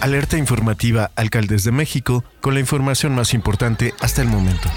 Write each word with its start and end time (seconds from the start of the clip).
Alerta 0.00 0.38
informativa 0.38 1.10
Alcaldes 1.16 1.64
de 1.64 1.72
México 1.72 2.24
con 2.40 2.54
la 2.54 2.60
información 2.60 3.14
más 3.16 3.34
importante 3.34 3.94
hasta 4.00 4.22
el 4.22 4.28
momento. 4.28 4.68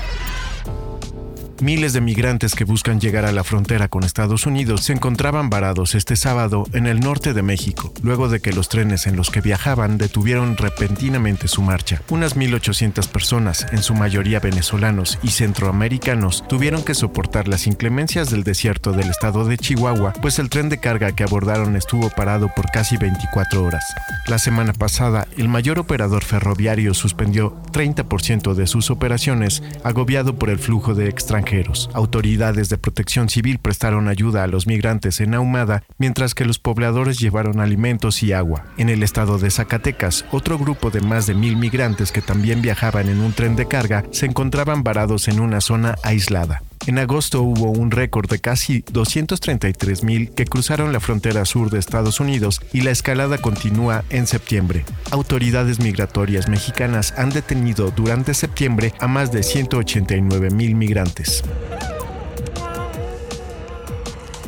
Miles 1.62 1.94
de 1.94 2.02
migrantes 2.02 2.56
que 2.56 2.64
buscan 2.64 3.00
llegar 3.00 3.24
a 3.24 3.32
la 3.32 3.44
frontera 3.44 3.88
con 3.88 4.04
Estados 4.04 4.48
Unidos 4.48 4.82
se 4.82 4.94
encontraban 4.94 5.52
varados 5.52 5.94
este 5.94 6.16
sábado 6.16 6.64
en 6.74 6.88
el 6.88 7.02
norte 7.02 7.36
de 7.36 7.44
México, 7.44 7.94
luego 8.02 8.30
de 8.30 8.40
que 8.40 8.52
los 8.52 8.68
trenes 8.68 9.06
en 9.06 9.16
los 9.16 9.30
que 9.30 9.42
viajaban 9.42 10.00
detuvieron 10.00 10.58
repentinamente 10.58 11.48
su 11.48 11.62
marcha. 11.62 12.02
Unas 12.10 12.36
1.800 12.36 13.08
personas, 13.10 13.68
en 13.72 13.84
su 13.84 13.94
mayoría 13.94 14.40
venezolanos 14.40 15.20
y 15.22 15.28
centroamericanos, 15.28 16.44
tuvieron 16.50 16.84
que 16.84 16.96
soportar 16.96 17.48
las 17.48 17.68
inclemencias 17.68 18.32
del 18.32 18.44
desierto 18.44 18.92
del 18.92 19.12
estado 19.12 19.46
de 19.46 19.60
Chihuahua, 19.60 20.14
pues 20.20 20.40
el 20.40 20.50
tren 20.50 20.68
de 20.68 20.80
carga 20.80 21.12
que 21.12 21.24
abordaron 21.24 21.76
estuvo 21.76 22.10
parado 22.10 22.50
por 22.56 22.72
casi 22.72 22.98
24 22.98 23.64
horas. 23.64 23.84
La 24.26 24.40
semana 24.40 24.74
pasada, 24.74 25.28
el 25.38 25.48
mayor 25.48 25.78
operador 25.78 26.24
ferroviario 26.24 26.96
suspendió 26.96 27.62
30% 27.72 28.56
de 28.56 28.66
sus 28.66 28.90
operaciones, 28.90 29.62
agobiado 29.84 30.40
por 30.40 30.50
el 30.50 30.58
flujo 30.58 30.96
de 30.96 31.08
extranjeros 31.08 31.51
Autoridades 31.94 32.70
de 32.70 32.78
protección 32.78 33.28
civil 33.28 33.60
prestaron 33.60 34.08
ayuda 34.08 34.44
a 34.44 34.48
los 34.48 34.68
migrantes 34.68 35.20
en 35.20 35.34
Ahumada, 35.34 35.84
mientras 35.98 36.34
que 36.34 36.46
los 36.46 36.60
pobladores 36.60 37.20
llevaron 37.20 37.60
alimentos 37.60 38.24
y 38.24 38.32
agua. 38.32 38.64
En 38.78 38.88
el 38.88 39.04
estado 39.04 39.38
de 39.38 39.52
Zacatecas, 39.52 40.26
otro 40.32 40.58
grupo 40.58 40.92
de 40.92 41.02
más 41.02 41.28
de 41.28 41.34
mil 41.34 41.58
migrantes 41.58 42.14
que 42.14 42.22
también 42.22 42.62
viajaban 42.62 43.10
en 43.10 43.20
un 43.20 43.34
tren 43.34 43.58
de 43.58 43.68
carga 43.68 44.06
se 44.12 44.28
encontraban 44.28 44.84
varados 44.84 45.28
en 45.28 45.42
una 45.42 45.60
zona 45.60 45.96
aislada. 46.04 46.62
En 46.88 46.98
agosto 46.98 47.44
hubo 47.44 47.70
un 47.70 47.92
récord 47.92 48.28
de 48.28 48.40
casi 48.40 48.84
233 48.92 50.04
mil 50.04 50.32
que 50.32 50.46
cruzaron 50.46 50.92
la 50.92 51.00
frontera 51.00 51.46
sur 51.46 51.70
de 51.70 51.78
Estados 51.78 52.20
Unidos 52.20 52.60
y 52.74 52.82
la 52.82 52.90
escalada 52.90 53.38
continúa 53.38 54.04
en 54.10 54.26
septiembre. 54.26 54.84
Autoridades 55.12 55.80
migratorias 55.80 56.50
mexicanas 56.50 57.14
han 57.18 57.30
detenido 57.30 57.92
durante 57.92 58.34
septiembre 58.34 58.94
a 59.00 59.08
más 59.08 59.32
de 59.32 59.44
189 59.44 60.50
mil 60.50 60.74
migrantes. 60.76 61.44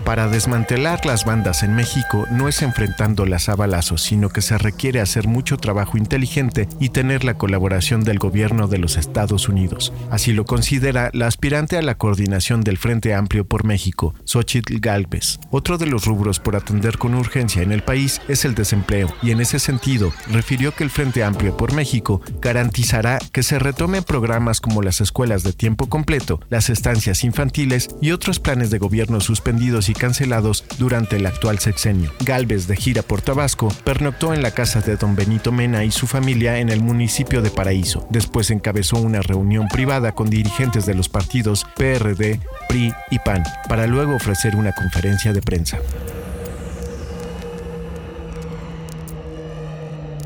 Para 0.06 0.28
desmantelar 0.28 1.06
las 1.06 1.24
bandas 1.24 1.64
en 1.64 1.76
México 1.76 2.28
no 2.30 2.50
es 2.50 2.62
enfrentándolas 2.62 3.48
a 3.48 3.56
balazos, 3.56 4.02
sino 4.02 4.30
que 4.30 4.42
se 4.42 4.58
requiere 4.58 5.00
hacer 5.00 5.28
mucho 5.28 5.56
trabajo 5.56 5.98
inteligente 5.98 6.68
y 6.82 6.90
tener 6.90 7.24
la 7.24 7.38
colaboración 7.38 8.04
del 8.04 8.20
gobierno 8.20 8.68
de 8.68 8.80
los 8.80 8.98
Estados 8.98 9.48
Unidos. 9.48 9.94
Así 10.12 10.34
lo 10.34 10.44
considera 10.44 11.10
la 11.14 11.28
aspirante 11.28 11.78
a 11.78 11.82
la 11.82 11.98
coordinación 11.98 12.62
del 12.62 12.78
Frente 12.78 13.14
Amplio 13.14 13.46
por 13.46 13.64
México, 13.64 14.14
Xochitl 14.26 14.80
Galvez. 14.82 15.40
Otro 15.52 15.78
de 15.78 15.86
los 15.86 16.04
rubros 16.04 16.42
por 16.42 16.58
atender 16.58 16.98
con 16.98 17.14
urgencia 17.16 17.62
en 17.62 17.72
el 17.72 17.82
país 17.82 18.22
es 18.28 18.44
el 18.44 18.56
desempleo, 18.56 19.08
y 19.24 19.32
en 19.32 19.40
ese 19.40 19.58
sentido 19.58 20.12
refirió 20.30 20.76
que 20.76 20.84
el 20.84 20.90
Frente 20.90 21.24
Amplio 21.24 21.56
por 21.56 21.74
México 21.74 22.22
garantizará 22.42 23.20
que 23.32 23.42
se 23.42 23.58
retomen 23.58 24.04
programas 24.04 24.60
como 24.60 24.82
las 24.82 25.00
escuelas 25.00 25.44
de 25.44 25.54
tiempo 25.54 25.88
completo, 25.88 26.42
las 26.50 26.70
estancias 26.70 27.24
infantiles 27.24 27.88
y 28.02 28.12
otros 28.12 28.42
planes 28.42 28.70
de 28.70 28.80
gobierno 28.80 29.22
suspendidos 29.22 29.88
y 29.88 29.93
cancelados 29.94 30.66
durante 30.78 31.16
el 31.18 31.26
actual 31.26 31.60
sexenio. 31.60 32.12
Galvez, 32.26 32.68
de 32.68 32.76
gira 32.76 33.02
por 33.02 33.22
Tabasco, 33.22 33.70
pernoctó 33.84 34.34
en 34.34 34.42
la 34.42 34.52
casa 34.52 34.82
de 34.82 34.96
don 34.96 35.16
Benito 35.16 35.52
Mena 35.52 35.84
y 35.84 35.92
su 35.92 36.08
familia 36.08 36.60
en 36.60 36.70
el 36.70 36.82
municipio 36.82 37.42
de 37.42 37.50
Paraíso. 37.50 38.08
Después 38.10 38.52
encabezó 38.52 38.98
una 38.98 39.22
reunión 39.22 39.68
privada 39.68 40.14
con 40.14 40.30
dirigentes 40.30 40.86
de 40.86 40.96
los 40.96 41.10
partidos 41.10 41.66
PRD, 41.76 42.40
PRI 42.68 42.94
y 43.12 43.20
PAN, 43.20 43.44
para 43.68 43.88
luego 43.88 44.16
ofrecer 44.16 44.56
una 44.56 44.72
conferencia 44.72 45.34
de 45.34 45.42
prensa. 45.42 45.78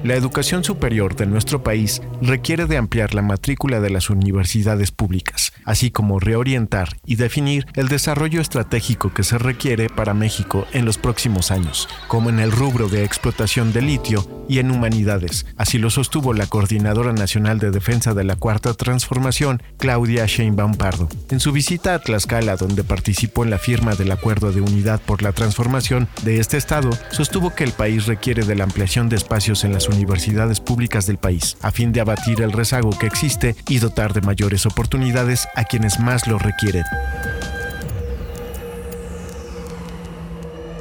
La 0.03 0.15
educación 0.15 0.63
superior 0.63 1.15
de 1.15 1.25
nuestro 1.25 1.63
país 1.63 2.01
requiere 2.21 2.65
de 2.65 2.77
ampliar 2.77 3.13
la 3.13 3.21
matrícula 3.21 3.79
de 3.79 3.89
las 3.89 4.09
universidades 4.09 4.91
públicas, 4.91 5.53
así 5.65 5.89
como 5.91 6.19
reorientar 6.19 6.89
y 7.05 7.15
definir 7.15 7.65
el 7.73 7.87
desarrollo 7.87 8.39
estratégico 8.39 9.13
que 9.13 9.23
se 9.23 9.37
requiere 9.37 9.89
para 9.89 10.13
México 10.13 10.67
en 10.71 10.85
los 10.85 10.97
próximos 10.97 11.51
años, 11.51 11.89
como 12.07 12.29
en 12.29 12.39
el 12.39 12.51
rubro 12.51 12.89
de 12.89 13.03
explotación 13.03 13.73
de 13.73 13.81
litio 13.81 14.36
y 14.47 14.59
en 14.59 14.71
humanidades. 14.71 15.45
Así 15.57 15.77
lo 15.77 15.89
sostuvo 15.89 16.33
la 16.33 16.47
Coordinadora 16.47 17.13
Nacional 17.13 17.59
de 17.59 17.71
Defensa 17.71 18.13
de 18.13 18.23
la 18.23 18.35
Cuarta 18.35 18.73
Transformación, 18.73 19.61
Claudia 19.77 20.25
Sheinbaum 20.25 20.75
Pardo. 20.75 21.09
En 21.29 21.39
su 21.39 21.51
visita 21.51 21.93
a 21.93 21.99
Tlaxcala, 21.99 22.55
donde 22.55 22.83
participó 22.83 23.43
en 23.43 23.49
la 23.49 23.57
firma 23.57 23.95
del 23.95 24.11
Acuerdo 24.11 24.51
de 24.51 24.61
Unidad 24.61 25.01
por 25.01 25.21
la 25.21 25.31
Transformación 25.31 26.07
de 26.23 26.39
este 26.39 26.57
estado, 26.57 26.89
sostuvo 27.11 27.53
que 27.53 27.63
el 27.63 27.71
país 27.71 28.05
requiere 28.05 28.43
de 28.43 28.55
la 28.55 28.63
ampliación 28.63 29.09
de 29.09 29.15
espacios 29.15 29.63
en 29.63 29.73
las 29.73 29.87
universidades 29.87 30.59
públicas 30.59 31.05
del 31.07 31.17
país, 31.17 31.57
a 31.61 31.71
fin 31.71 31.91
de 31.91 32.01
abatir 32.01 32.41
el 32.41 32.51
rezago 32.51 32.89
que 32.97 33.07
existe 33.07 33.55
y 33.67 33.79
dotar 33.79 34.13
de 34.13 34.21
mayores 34.21 34.65
oportunidades 34.65 35.47
a 35.55 35.63
quienes 35.63 35.99
más 35.99 36.27
lo 36.27 36.37
requieren. 36.37 36.83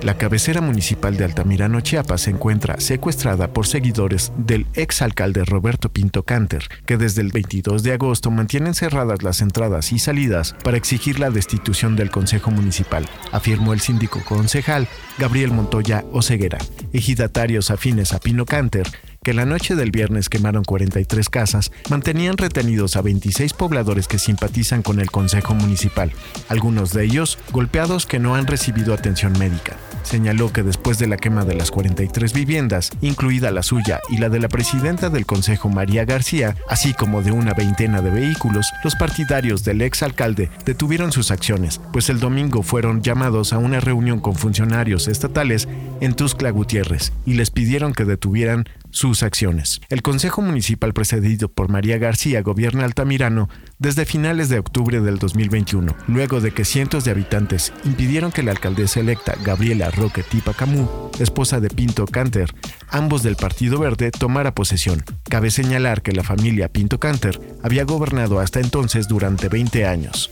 La 0.02 0.18
cabecera 0.18 0.60
municipal 0.60 1.16
de 1.16 1.24
Altamirano, 1.24 1.80
Chiapas, 1.80 2.22
se 2.22 2.30
encuentra 2.30 2.78
secuestrada 2.80 3.48
por 3.48 3.66
seguidores 3.66 4.32
del 4.36 4.66
exalcalde 4.74 5.44
Roberto 5.44 5.88
Pinto 5.88 6.22
Canter, 6.22 6.68
que 6.84 6.96
desde 6.96 7.22
el 7.22 7.32
22 7.32 7.82
de 7.82 7.92
agosto 7.92 8.30
mantienen 8.30 8.74
cerradas 8.74 9.22
las 9.22 9.40
entradas 9.40 9.92
y 9.92 9.98
salidas 9.98 10.54
para 10.62 10.76
exigir 10.76 11.18
la 11.18 11.30
destitución 11.30 11.96
del 11.96 12.10
Consejo 12.10 12.50
Municipal, 12.50 13.08
afirmó 13.32 13.72
el 13.72 13.80
síndico 13.80 14.22
concejal 14.24 14.86
Gabriel 15.18 15.50
Montoya 15.50 16.04
Oceguera. 16.12 16.58
Ejidatarios 16.92 17.70
afines 17.70 18.12
a 18.12 18.20
Pino 18.20 18.44
Canter 18.44 18.86
que 19.26 19.34
la 19.34 19.44
noche 19.44 19.74
del 19.74 19.90
viernes 19.90 20.28
quemaron 20.28 20.62
43 20.62 21.28
casas, 21.28 21.72
mantenían 21.90 22.36
retenidos 22.36 22.94
a 22.94 23.02
26 23.02 23.54
pobladores 23.54 24.06
que 24.06 24.20
simpatizan 24.20 24.82
con 24.82 25.00
el 25.00 25.10
Consejo 25.10 25.52
Municipal, 25.52 26.12
algunos 26.48 26.92
de 26.92 27.02
ellos 27.02 27.36
golpeados 27.50 28.06
que 28.06 28.20
no 28.20 28.36
han 28.36 28.46
recibido 28.46 28.94
atención 28.94 29.36
médica. 29.36 29.74
Señaló 30.04 30.52
que 30.52 30.62
después 30.62 31.00
de 31.00 31.08
la 31.08 31.16
quema 31.16 31.44
de 31.44 31.56
las 31.56 31.72
43 31.72 32.32
viviendas, 32.32 32.92
incluida 33.00 33.50
la 33.50 33.64
suya 33.64 34.00
y 34.08 34.18
la 34.18 34.28
de 34.28 34.38
la 34.38 34.48
presidenta 34.48 35.10
del 35.10 35.26
Consejo 35.26 35.68
María 35.68 36.04
García, 36.04 36.54
así 36.68 36.94
como 36.94 37.22
de 37.22 37.32
una 37.32 37.52
veintena 37.52 38.02
de 38.02 38.10
vehículos, 38.10 38.70
los 38.84 38.94
partidarios 38.94 39.64
del 39.64 39.82
ex 39.82 40.04
alcalde 40.04 40.50
detuvieron 40.64 41.10
sus 41.10 41.32
acciones, 41.32 41.80
pues 41.92 42.10
el 42.10 42.20
domingo 42.20 42.62
fueron 42.62 43.02
llamados 43.02 43.52
a 43.52 43.58
una 43.58 43.80
reunión 43.80 44.20
con 44.20 44.36
funcionarios 44.36 45.08
estatales 45.08 45.66
en 46.00 46.14
Tuscla 46.14 46.50
Gutiérrez 46.50 47.12
y 47.24 47.34
les 47.34 47.50
pidieron 47.50 47.92
que 47.92 48.04
detuvieran 48.04 48.68
sus 48.96 49.22
acciones. 49.22 49.82
El 49.90 50.00
Consejo 50.00 50.40
Municipal 50.40 50.94
precedido 50.94 51.50
por 51.50 51.68
María 51.68 51.98
García 51.98 52.40
gobierna 52.40 52.86
Altamirano 52.86 53.50
desde 53.78 54.06
finales 54.06 54.48
de 54.48 54.58
octubre 54.58 55.02
del 55.02 55.18
2021, 55.18 55.94
luego 56.08 56.40
de 56.40 56.52
que 56.52 56.64
cientos 56.64 57.04
de 57.04 57.10
habitantes 57.10 57.74
impidieron 57.84 58.32
que 58.32 58.42
la 58.42 58.52
alcaldesa 58.52 59.00
electa 59.00 59.34
Gabriela 59.44 59.90
Roque 59.90 60.22
Tipa 60.22 60.54
Camus, 60.54 60.88
esposa 61.20 61.60
de 61.60 61.68
Pinto 61.68 62.06
Canter, 62.06 62.54
ambos 62.88 63.22
del 63.22 63.36
Partido 63.36 63.78
Verde, 63.78 64.10
tomara 64.10 64.54
posesión. 64.54 65.04
Cabe 65.24 65.50
señalar 65.50 66.00
que 66.00 66.12
la 66.12 66.24
familia 66.24 66.72
Pinto 66.72 66.98
Canter 66.98 67.38
había 67.62 67.84
gobernado 67.84 68.40
hasta 68.40 68.60
entonces 68.60 69.08
durante 69.08 69.50
20 69.50 69.84
años. 69.84 70.30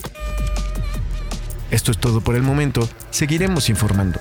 Esto 1.71 1.91
es 1.91 1.99
todo 1.99 2.23
por 2.23 2.35
el 2.35 2.43
momento, 2.43 2.89
seguiremos 3.11 3.69
informando. 3.69 4.21